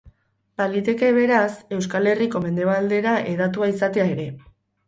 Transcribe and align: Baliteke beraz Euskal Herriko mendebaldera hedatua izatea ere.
Baliteke 0.61 1.09
beraz 1.17 1.51
Euskal 1.77 2.11
Herriko 2.13 2.43
mendebaldera 2.47 3.15
hedatua 3.35 3.73
izatea 3.77 4.09
ere. 4.17 4.31